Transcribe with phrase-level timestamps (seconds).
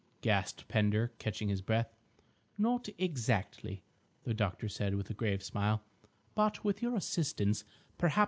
[0.21, 1.93] gasped Pender, catching his breath.
[2.57, 3.83] "Not exactly,"
[4.23, 5.83] the doctor said, with a grave smile,
[6.33, 7.63] "but with your assistance,
[7.99, 8.19] perhaps.